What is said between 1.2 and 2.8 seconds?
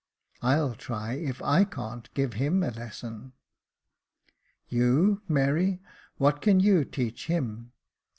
/ can't give him a